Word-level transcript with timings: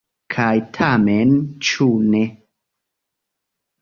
Kaj 0.35 0.53
tamen, 0.77 1.35
ĉu 1.73 1.91
ne? 2.15 2.23